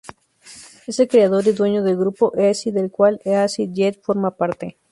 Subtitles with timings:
[0.87, 4.75] Es el creador y dueño del grupo Easy, del cual Easyjet forma parte.